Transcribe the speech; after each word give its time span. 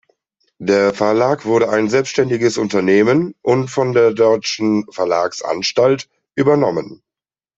Der 0.59 0.95
Verlag 0.95 1.45
wurde 1.45 1.69
ein 1.69 1.87
selbständiges 1.87 2.57
Unternehmen 2.57 3.35
und 3.43 3.67
von 3.69 3.93
der 3.93 4.13
Deutschen 4.15 4.87
Verlags-Anstalt 4.91 6.09
übernommen. 6.35 7.03